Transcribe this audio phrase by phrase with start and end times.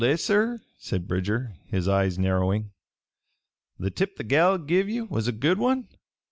[0.03, 2.71] Eh, sir?" said Bridger, his eyes narrowing.
[3.77, 5.89] "The tip the gal give ye was a good one?"